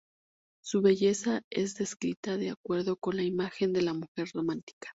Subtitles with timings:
[0.63, 4.89] Su belleza es descrita de acuerdo con la imagen de la mujer romántica.